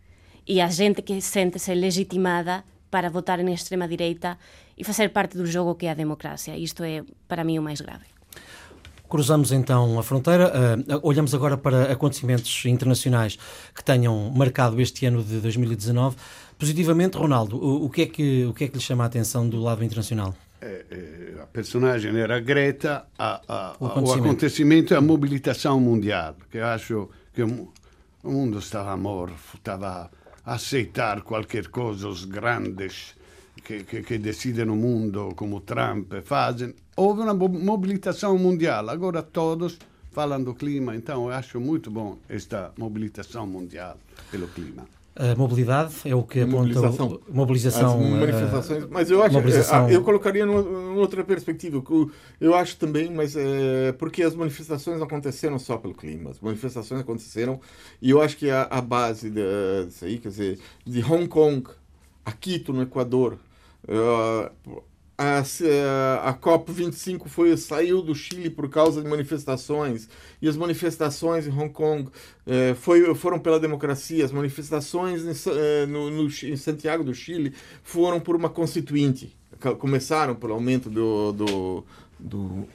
[0.45, 4.39] E a gente que sente-se legitimada para votar en extrema direita
[4.79, 6.55] e fazer parte do jogo que é a democracia.
[6.55, 8.14] Isto é, para mim, o mais grave.
[9.09, 13.39] Cruzamos então a fronteira, uh, olhamos agora para acontecimentos internacionais
[13.75, 16.17] que tenham marcado este ano de 2019.
[16.59, 19.49] Positivamente, Ronaldo, o, o, que, é que, o que é que lhe chama a atenção
[19.49, 20.35] do lado internacional?
[20.61, 24.09] É, é, a personagem era Greta, a, a, o, acontecimento.
[24.09, 27.71] o acontecimento e a mobilitação mundial, que eu acho que o,
[28.23, 30.11] o mundo estava morto, estava
[30.45, 33.15] a aceitar qualquer coisa, os grandes
[33.63, 36.75] que, que, que decidem o mundo, como Trump, fazem.
[36.97, 39.79] Houve uma mobilitação mundial, agora todos
[40.13, 43.97] falam do clima, então eu acho muito bom esta mobilitação mundial
[44.31, 44.87] pelo clima.
[45.17, 49.89] A mobilidade é o que aponta mobilização, mobilização As manifestações, mas eu acho mobilização...
[49.89, 51.81] eu colocaria numa outra perspectiva.
[52.41, 56.31] Eu acho também, mas é porque as manifestações aconteceram só pelo clima.
[56.31, 57.61] As manifestações aconteceram
[58.03, 61.65] e eu acho que a, a base disso aí, quer dizer, de Hong Kong
[62.25, 63.39] a Quito no Equador,
[63.85, 64.83] uh,
[65.17, 65.39] a,
[66.29, 70.09] a COP25 foi, saiu do Chile por causa de manifestações,
[70.43, 72.11] e as manifestações em Hong Kong
[72.47, 77.55] eh, foi, foram pela democracia, as manifestações em, eh, no, no, em Santiago do Chile
[77.83, 79.37] foram por uma constituinte.
[79.79, 81.85] Começaram pelo aumento do, do,
[82.19, 82.69] do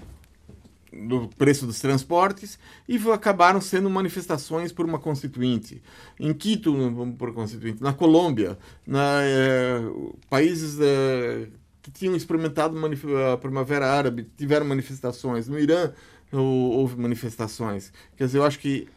[0.91, 5.84] do preço dos transportes e acabaram sendo manifestações por uma constituinte.
[6.19, 6.73] Em Quito,
[7.17, 9.82] por constituinte, na Colômbia, na, eh,
[10.30, 10.80] países
[11.82, 12.78] que tinham experimentado
[13.32, 15.48] a Primavera Árabe tiveram manifestações.
[15.48, 15.92] No Irã
[16.32, 17.92] houve manifestações.
[18.15, 18.88] Quer dizer, eu acho que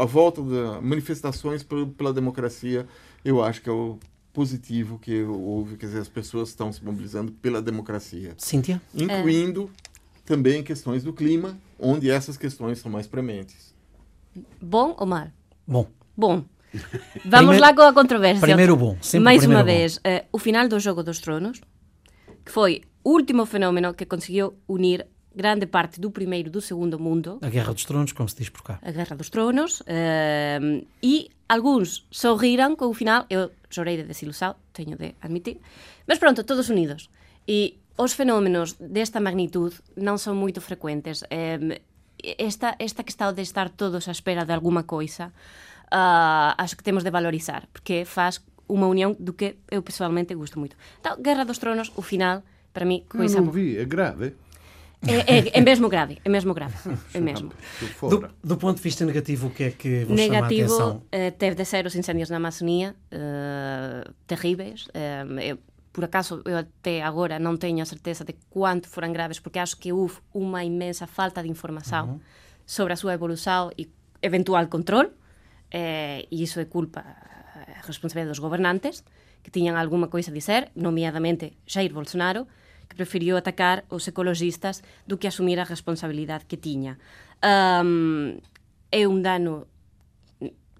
[0.00, 1.62] a volta das manifestações
[1.96, 2.86] pela democracia,
[3.24, 3.98] eu acho que é o
[4.32, 8.34] positivo que houve, quer dizer, as pessoas estão se mobilizando pela democracia.
[8.36, 8.80] Cíntia?
[8.94, 10.20] Incluindo é.
[10.24, 13.74] também questões do clima, onde essas questões são mais prementes.
[14.60, 15.28] Bom ou mal?
[15.66, 15.86] Bom.
[16.16, 16.44] Bom.
[17.24, 18.40] Vamos primeiro, lá com a controvérsia.
[18.40, 18.96] Primeiro bom.
[19.00, 21.60] Sempre Mais uma vez, uh, o final do Jogo dos Tronos,
[22.44, 26.98] que foi o último fenómeno que conseguiu unir grande parte do primeiro e do segundo
[26.98, 27.38] mundo.
[27.42, 28.78] A Guerra dos Tronos, como se diz por cá.
[28.82, 29.80] A Guerra dos Tronos.
[29.80, 33.26] Uh, e alguns sorriram com o final.
[33.28, 35.58] Eu chorei de desilusão, tenho de admitir.
[36.06, 37.10] Mas pronto, todos unidos.
[37.48, 41.22] E os fenómenos desta magnitude não são muito frequentes.
[41.24, 41.76] Um,
[42.38, 45.32] esta, esta questão de estar todos à espera de alguma coisa,
[45.86, 50.58] uh, acho que temos de valorizar, porque faz uma união do que eu pessoalmente gosto
[50.58, 50.76] muito.
[51.00, 53.38] Então, Guerra dos Tronos, o final, para mim, coisa...
[53.38, 54.34] Eu não vi, é grave.
[55.06, 56.74] É, é, é, mesmo grave, é mesmo grave.
[57.12, 57.52] É mesmo.
[58.00, 61.28] Do, do, ponto de vista negativo, o que é que vos negativo, chama a atenção?
[61.28, 64.86] Uh, teve de ser os incêndios na Amazônia, uh, terríveis.
[64.86, 65.58] Uh, eu,
[65.92, 69.76] por acaso, eu até agora não tenho a certeza de quanto foram graves, porque acho
[69.76, 72.20] que houve uma imensa falta de informação uhum.
[72.66, 73.88] sobre a sua evolução e
[74.20, 75.10] eventual controle,
[75.72, 77.04] e isso é culpa,
[77.86, 79.04] responsabilidade dos governantes,
[79.42, 82.46] que tinham alguma coisa a dizer, nomeadamente Jair Bolsonaro,
[82.88, 86.98] que preferiu atacar os ecologistas do que asumir a responsabilidade que tiña.
[87.44, 88.40] Um,
[88.90, 89.66] é un dano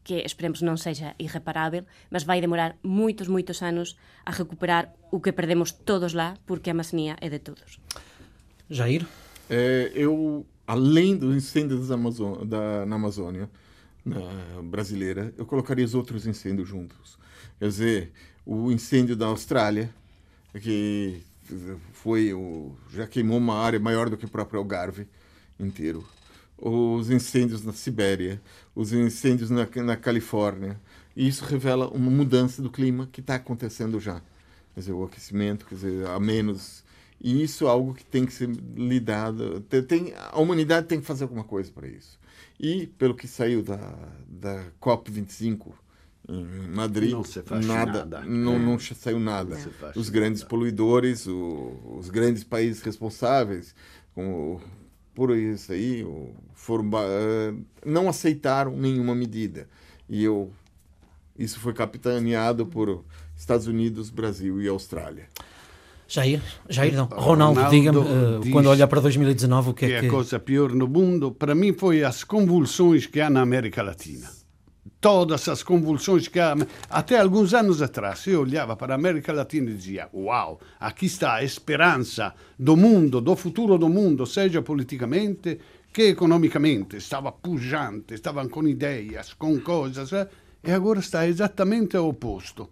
[0.04, 3.96] que esperemos non sexa irreparável, mas vai demorar moitos, moitos anos
[4.28, 7.80] a recuperar o que perdemos todos lá, porque a Amazonía é de todos.
[8.68, 9.08] Jair?
[9.48, 13.48] É, eu, além do incêndio Amazon, da, na Amazônia
[14.04, 17.18] na brasileira, eu colocaria os outros incêndios juntos.
[17.58, 18.12] Quer dizer,
[18.44, 19.92] o incêndio da Austrália,
[20.60, 21.22] que
[21.92, 25.06] foi o, já queimou uma área maior do que o próprio Algarve
[25.58, 26.04] inteiro.
[26.56, 28.40] Os incêndios na Sibéria,
[28.74, 30.80] os incêndios na, na Califórnia.
[31.16, 34.20] E isso revela uma mudança do clima que está acontecendo já.
[34.74, 36.84] Quer dizer, o aquecimento, quer dizer, a menos.
[37.20, 39.60] E isso é algo que tem que ser lidado.
[39.60, 42.18] Tem, a humanidade tem que fazer alguma coisa para isso.
[42.58, 43.76] E, pelo que saiu da,
[44.26, 45.72] da COP25,
[46.28, 48.20] em Madrid, não se faz nada, nada.
[48.22, 49.56] Não, não saiu nada.
[49.56, 50.48] Não os grandes nada.
[50.48, 53.74] poluidores, o, os grandes países responsáveis
[55.14, 56.04] por isso aí,
[56.54, 59.68] foram, uh, não aceitaram nenhuma medida.
[60.08, 60.52] E eu,
[61.38, 63.04] isso foi capitaneado por
[63.36, 65.28] Estados Unidos, Brasil e Austrália.
[66.14, 67.06] Jair, Jair não.
[67.06, 70.06] Ronaldo, Ronaldo diga-me, uh, quando olha para 2019, o que, que é que...
[70.06, 74.30] a coisa pior no mundo, para mim, foi as convulsões que há na América Latina
[75.00, 76.56] todas as convulsões que há.
[76.88, 81.34] Até alguns anos atrás, eu olhava para a América Latina e dizia: Uau, aqui está
[81.34, 85.58] a esperança do mundo, do futuro do mundo, seja politicamente
[85.92, 86.96] que economicamente.
[86.96, 90.26] Estava pujante, estavam com ideias, com coisas, eh?
[90.62, 92.70] e agora está exatamente o oposto.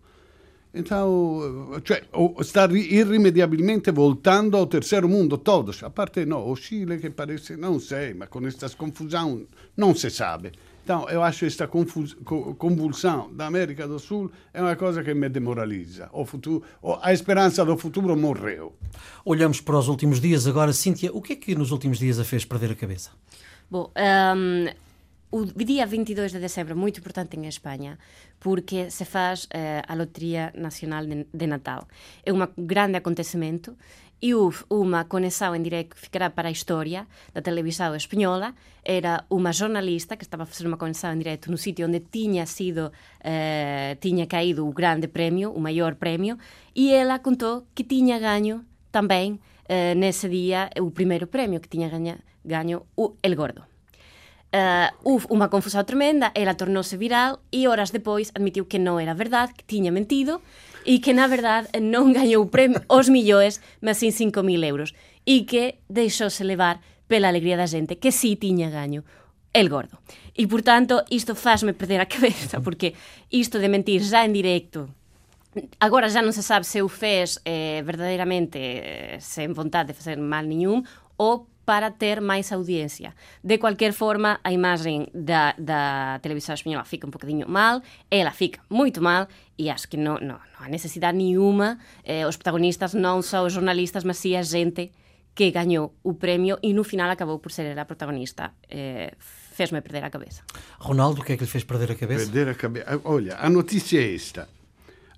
[0.74, 2.02] Então, cioè,
[2.40, 5.82] sta irrimediabilmente voltando ao terceiro mundo, todos.
[5.82, 10.08] A parte no, o Chile que parece, não sei, mas com esta confusão não se
[10.10, 10.52] sabe.
[10.82, 16.08] Então, eu acho esta convulsão da América do Sul é uma coisa que me demoraliza.
[16.12, 16.64] O futuro,
[17.02, 18.74] a esperança do futuro morreu.
[19.24, 20.72] Olhamos para os últimos dias agora.
[20.72, 23.10] Cíntia, o que é que nos últimos dias a fez perder a cabeça?
[23.70, 24.66] Bom, um,
[25.32, 27.98] o dia 22 de dezembro é muito importante em Espanha
[28.38, 29.48] porque se faz uh,
[29.88, 31.88] a Loteria Nacional de, de Natal.
[32.24, 33.74] É um grande acontecimento
[34.20, 38.54] e houve uma conexão em direto que ficará para a história da televisão espanhola.
[38.84, 42.46] Era uma jornalista que estava a fazer uma conexão em direto no sítio onde tinha
[42.46, 42.92] sido,
[43.24, 46.38] eh, tinha caído o grande prémio, o maior prémio,
[46.72, 51.88] e ela contou que tinha ganho também eh, nesse dia o primeiro prémio, que tinha
[51.88, 53.71] ganho, ganho o El Gordo.
[54.52, 59.16] Uh, uf, unha confusão tremenda, ela tornouse viral e horas depois admitiu que non era
[59.16, 60.44] verdade, que tiña mentido
[60.84, 64.92] e que na verdade non gañou premio os millóns, mas sin 5.000 euros
[65.24, 69.08] e que deixouse levar pela alegría da xente, que sí tiña gaño
[69.56, 70.04] el gordo.
[70.36, 72.92] E, por tanto, isto fazme perder a cabeza, porque
[73.32, 74.92] isto de mentir xa en directo,
[75.80, 80.16] agora já non se sabe se o fez eh, verdadeiramente eh, sen vontade de facer
[80.16, 80.84] mal niñún
[81.20, 83.14] ou para ter máis audiencia.
[83.42, 88.60] De cualquier forma, a imagen da, da televisão espanhola fica un bocadinho mal, ela fica
[88.68, 93.22] moito mal, e acho que non, non, non há necesidade nenhuma, eh, os protagonistas non
[93.22, 94.90] são os jornalistas, mas sim a gente
[95.34, 98.52] que ganhou o prémio e no final acabou por ser a protagonista.
[98.68, 99.14] Eh,
[99.52, 100.42] Fez-me perder a cabeça.
[100.80, 102.24] Ronaldo, o que é que lhe fez perder a cabeça?
[102.24, 103.00] Perder a cabeça.
[103.04, 104.48] Olha, a notícia é esta.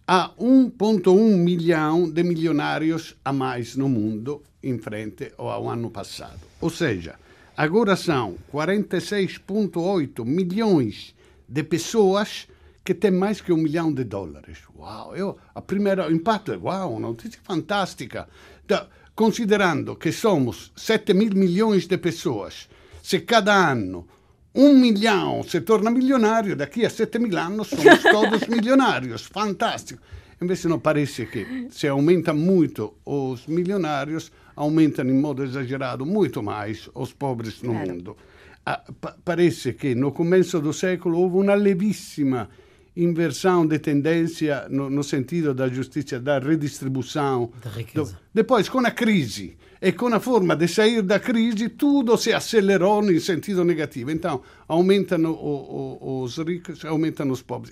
[0.06, 6.40] Há 1,1 milhão de milionários a mais no mundo em frente ao ano passado.
[6.60, 7.14] Ou seja,
[7.56, 11.14] agora são 46,8 milhões
[11.48, 12.46] de pessoas
[12.84, 14.58] que têm mais que um milhão de dólares.
[14.76, 15.16] Uau!
[15.16, 18.28] Eu, a primeira impacto é uau, uma notícia fantástica.
[18.68, 22.68] Da, considerando que somos 7 mil milhões de pessoas,
[23.02, 24.06] se cada ano
[24.54, 29.26] um milhão se torna milionário, daqui a 7 mil anos somos todos milionários.
[29.26, 30.00] Fantástico.
[30.40, 36.88] Invece não parece que se aumenta muito os milionários, aumentam em modo exagerado muito mais
[36.94, 37.90] os pobres no claro.
[37.90, 38.16] mundo.
[38.64, 42.48] Ah, pa parece que no começo do século houve uma levissima
[42.96, 47.50] inversão de tendência no, no sentido da justiça, da redistribuição.
[47.62, 48.18] Da riqueza.
[48.32, 49.56] Depois, com a crise
[49.86, 54.10] e com a forma de sair da crise, tudo se acelerou no sentido negativo.
[54.10, 57.70] Então, o, os ricos, aumentano os pobres.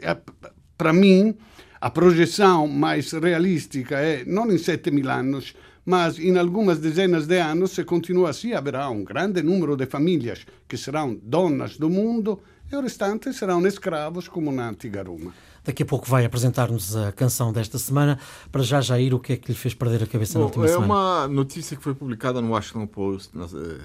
[0.77, 1.35] Para mim,
[1.81, 5.55] a projeção mais realística é, não em 7 mil anos,
[5.87, 10.45] mas em algumas dezenas de anos, se continua assim, haverá um grande número de famílias
[10.69, 12.41] que serão donas do mundo
[12.73, 15.33] e o restante serão escravos como na antiga Roma.
[15.63, 18.19] Daqui a pouco vai apresentar-nos a canção desta semana.
[18.51, 20.65] Para já, Jair, o que é que lhe fez perder a cabeça Bom, na última
[20.65, 20.87] é semana?
[20.87, 23.81] É uma notícia que foi publicada no Washington Post, eh,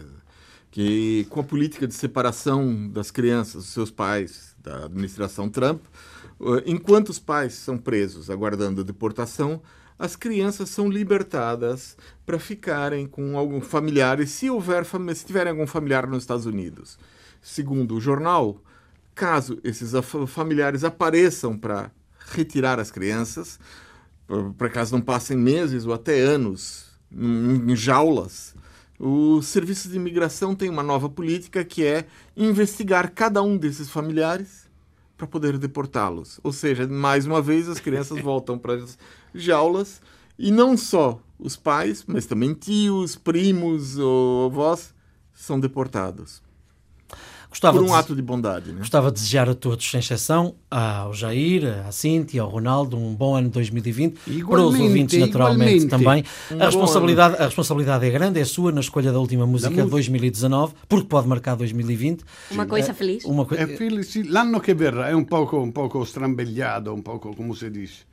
[0.72, 5.82] que com a política de separação das crianças dos seus pais, da administração Trump,
[6.40, 9.62] eh, enquanto os pais são presos aguardando a deportação,
[10.00, 16.08] as crianças são libertadas para ficarem com alguns familiares, se houver se tiverem algum familiar
[16.08, 16.98] nos Estados Unidos.
[17.42, 18.62] Segundo o jornal,
[19.18, 19.94] Caso esses
[20.28, 21.90] familiares apareçam para
[22.30, 23.60] retirar as crianças,
[24.60, 28.54] para caso não passem meses ou até anos em jaulas,
[29.00, 32.06] o Serviço de Imigração tem uma nova política que é
[32.36, 34.70] investigar cada um desses familiares
[35.18, 36.40] para poder deportá-los.
[36.44, 39.00] Ou seja, mais uma vez as crianças voltam para as
[39.34, 40.00] jaulas
[40.38, 44.94] e não só os pais, mas também tios, primos ou avós
[45.34, 46.46] são deportados.
[47.58, 48.72] Gostava por um de, ato de bondade.
[48.72, 48.78] Né?
[48.78, 53.36] Gostava de desejar a todos, sem exceção, ao Jair, à Cíntia, ao Ronaldo, um bom
[53.36, 54.20] ano 2020.
[54.28, 55.88] Igualmente, para os ouvintes, naturalmente, igualmente.
[55.88, 56.24] também.
[56.52, 59.90] Um a, responsabilidade, a responsabilidade é grande, é sua na escolha da última música de
[59.90, 62.24] 2019, porque pode marcar 2020.
[62.52, 63.26] Uma coisa é, feliz.
[63.26, 63.56] Uma co...
[63.56, 67.72] É feliz, L'anno che verrà è un poco, un poco strambegliato, un poco, come si
[67.72, 68.06] dice.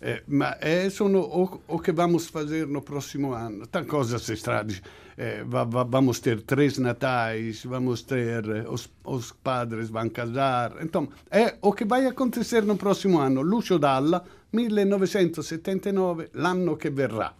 [0.00, 3.66] Eh, ma é sono o, o, que vamos fazer no próximo ano.
[3.66, 4.80] Tem coisas estranhas.
[5.16, 10.76] Eh, va, va, vamos ter três natais, vamos ter eh, os, os, padres vão casar.
[10.80, 13.42] Então, é o que vai acontecer no próximo ano.
[13.42, 17.34] Lucio Dalla, 1979, l'anno que verrà.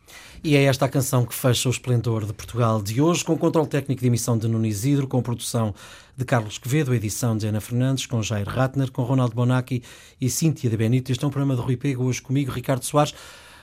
[0.44, 3.68] E é esta a canção que fecha o esplendor de Portugal de hoje, com controle
[3.68, 5.74] técnico de emissão de Nuno Isidro, com produção
[6.16, 9.82] de Carlos Quevedo, edição de Ana Fernandes, com Jair Ratner, com Ronaldo Bonacci
[10.20, 11.10] e Cíntia de Benito.
[11.10, 13.14] Este é um programa de Rui Pego, hoje comigo, Ricardo Soares.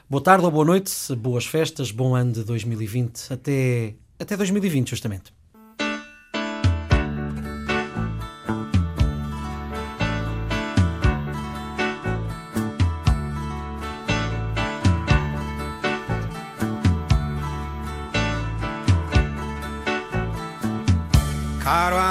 [0.09, 5.33] Boa tarde ou boa noite, boas festas, bom ano de 2020, até, até 2020, justamente.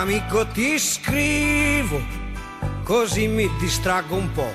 [0.05, 1.99] Amico ti scrivo,
[2.83, 4.53] così mi distraggo un po'.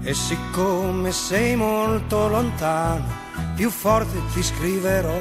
[0.00, 3.04] E siccome sei molto lontano,
[3.54, 5.20] più forte ti scriverò.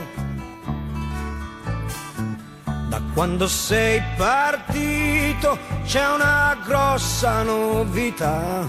[2.88, 8.66] Da quando sei partito c'è una grossa novità.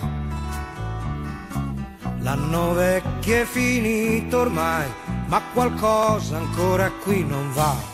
[2.18, 4.88] L'anno vecchio è finito ormai,
[5.26, 7.91] ma qualcosa ancora qui non va.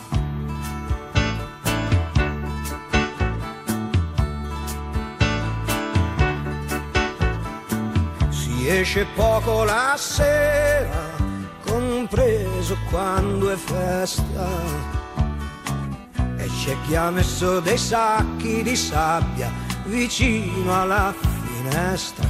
[8.68, 11.16] Esce poco la sera,
[11.64, 14.46] compreso quando è festa.
[16.36, 19.50] E c'è chi ha messo dei sacchi di sabbia
[19.86, 22.26] vicino alla finestra.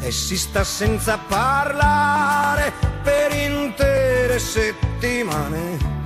[0.00, 2.72] E si sta senza parlare
[3.02, 5.96] per intere settimane.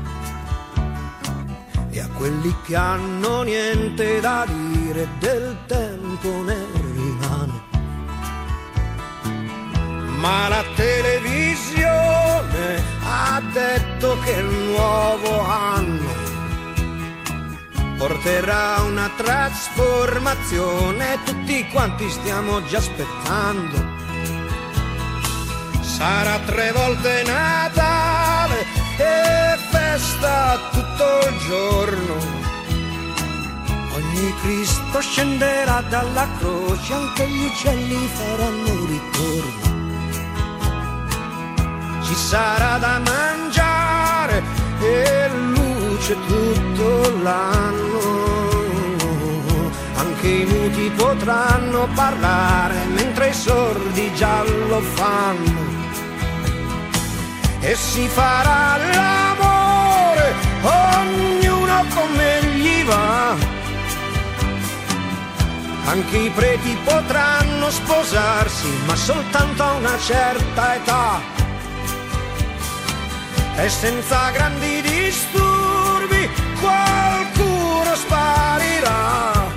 [1.90, 6.81] E a quelli che hanno niente da dire del tempo ne
[10.22, 16.20] ma la televisione ha detto che il nuovo anno
[17.98, 23.92] porterà una trasformazione, tutti quanti stiamo già aspettando
[26.02, 28.66] sarà tre volte Natale
[28.96, 32.14] e festa tutto il giorno.
[33.94, 39.61] Ogni Cristo scenderà dalla croce, anche gli uccelli faranno ritorno.
[42.12, 44.42] Ci sarà da mangiare
[44.80, 48.00] e luce tutto l'anno.
[49.94, 55.60] Anche i muti potranno parlare mentre i sordi già lo fanno.
[57.60, 63.34] E si farà l'amore, ognuno come gli va.
[65.86, 71.41] Anche i preti potranno sposarsi, ma soltanto a una certa età.
[73.54, 76.28] E senza grandi disturbi
[76.60, 79.50] qualcuno sparirà.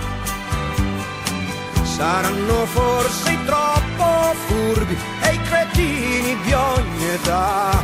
[1.84, 7.84] Saranno forse troppo furbi e i cretini di ogni età.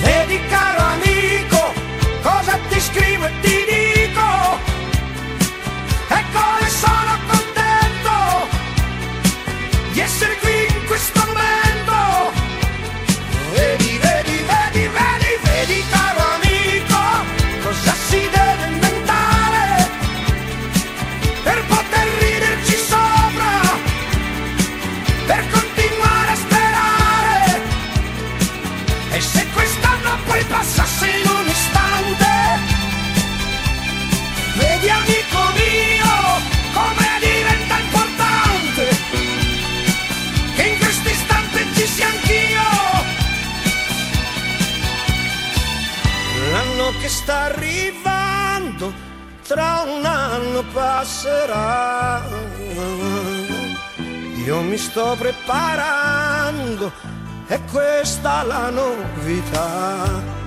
[0.00, 1.72] Vedi caro amico,
[2.22, 3.85] cosa ti scrivo e ti dico?
[54.86, 56.92] Sto preparando,
[57.46, 60.45] è questa la novità.